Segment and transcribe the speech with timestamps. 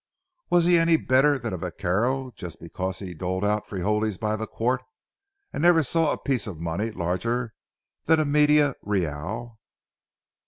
[0.49, 4.47] Was he any better than a vaquero just because he doled out frijoles by the
[4.47, 4.81] quart,
[5.53, 7.53] and never saw a piece of money larger
[8.05, 9.59] than a media real?